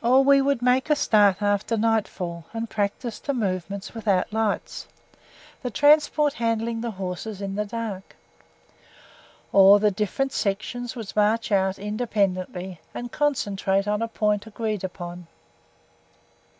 Or 0.00 0.22
we 0.22 0.40
would 0.40 0.62
make 0.62 0.90
a 0.90 0.94
start 0.94 1.42
after 1.42 1.76
nightfall 1.76 2.44
and 2.52 2.70
practise 2.70 3.18
the 3.18 3.34
movements 3.34 3.94
without 3.96 4.32
lights; 4.32 4.86
the 5.62 5.72
transport 5.72 6.34
handling 6.34 6.82
the 6.82 6.92
horses 6.92 7.42
in 7.42 7.56
the 7.56 7.64
dark. 7.64 8.14
Or 9.52 9.80
the 9.80 9.90
different 9.90 10.30
sections 10.32 10.94
would 10.94 11.12
march 11.16 11.50
out 11.50 11.80
independently, 11.80 12.80
and 12.94 13.10
concentrate 13.10 13.88
on 13.88 14.02
a 14.02 14.06
point 14.06 14.46
agreed 14.46 14.84
upon. 14.84 15.26